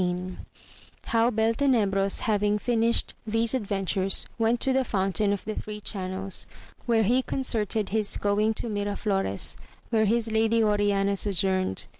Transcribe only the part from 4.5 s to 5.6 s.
to the Fountain of the